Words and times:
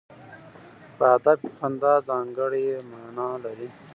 په 0.97 1.05
ادب 1.15 1.37
کې 1.43 1.51
خندا 1.57 1.93
ځانګړی 2.09 2.65
معنا 2.89 3.29
لري. 3.43 3.67